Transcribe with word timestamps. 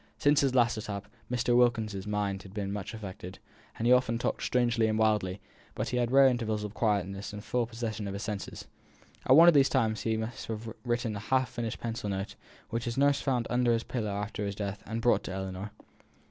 Since 0.17 0.41
his 0.41 0.55
last 0.55 0.77
attack, 0.77 1.03
Mr. 1.31 1.55
Wilkins's 1.55 2.07
mind 2.07 2.41
had 2.41 2.55
been 2.55 2.73
much 2.73 2.95
affected; 2.95 3.37
he 3.79 3.91
often 3.91 4.17
talked 4.17 4.41
strangely 4.41 4.87
and 4.87 4.97
wildly; 4.97 5.39
but 5.75 5.89
he 5.89 5.97
had 5.97 6.09
rare 6.09 6.25
intervals 6.25 6.63
of 6.63 6.73
quietness 6.73 7.33
and 7.33 7.43
full 7.43 7.67
possession 7.67 8.07
of 8.07 8.15
his 8.15 8.23
senses. 8.23 8.65
At 9.27 9.35
one 9.35 9.47
of 9.47 9.53
these 9.53 9.69
times 9.69 10.01
he 10.01 10.17
must 10.17 10.47
have 10.47 10.73
written 10.85 11.15
a 11.15 11.19
half 11.19 11.49
finished 11.51 11.79
pencil 11.79 12.09
note, 12.09 12.33
which 12.71 12.85
his 12.85 12.97
nurse 12.97 13.21
found 13.21 13.45
under 13.51 13.71
his 13.73 13.83
pillow 13.83 14.09
after 14.09 14.43
his 14.43 14.55
death, 14.55 14.81
and 14.87 15.01
brought 15.03 15.21
to 15.25 15.33
Ellinor. 15.33 15.69